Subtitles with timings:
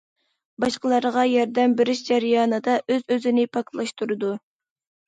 [0.63, 4.35] باشقىلارغا ياردەم بېرىش جەريانىدا ئۆز- ئۆزىنى پاكلاشتۇرىدۇ.